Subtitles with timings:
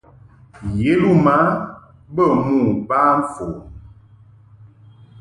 [0.83, 1.37] Yeluma
[2.15, 2.57] bə mo
[2.87, 2.99] ba
[3.31, 3.53] fon.